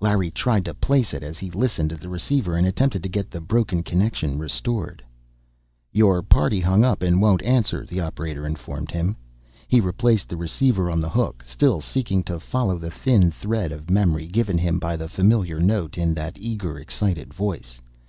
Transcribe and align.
Larry 0.00 0.32
tried 0.32 0.64
to 0.64 0.74
place 0.74 1.14
it, 1.14 1.22
as 1.22 1.38
he 1.38 1.48
listened 1.48 1.92
at 1.92 2.00
the 2.00 2.08
receiver 2.08 2.56
and 2.56 2.66
attempted 2.66 3.04
to 3.04 3.08
get 3.08 3.30
the 3.30 3.40
broken 3.40 3.84
connection 3.84 4.36
restored. 4.36 5.00
"Your 5.92 6.22
party 6.24 6.58
hung 6.58 6.82
up, 6.82 7.02
and 7.02 7.22
won't 7.22 7.40
answer," 7.42 7.86
the 7.86 8.00
operator 8.00 8.44
informed 8.44 8.90
him. 8.90 9.14
He 9.68 9.80
replaced 9.80 10.28
the 10.28 10.36
receiver 10.36 10.90
on 10.90 11.00
the 11.00 11.10
hook, 11.10 11.44
still 11.46 11.80
seeking 11.80 12.24
to 12.24 12.40
follow 12.40 12.78
the 12.80 12.90
thin 12.90 13.30
thread 13.30 13.70
of 13.70 13.88
memory 13.88 14.26
given 14.26 14.58
him 14.58 14.80
by 14.80 14.96
the 14.96 15.08
familiar 15.08 15.60
note 15.60 15.96
in 15.96 16.14
that 16.14 16.36
eager 16.36 16.80
excited 16.80 17.32
voice. 17.32 17.80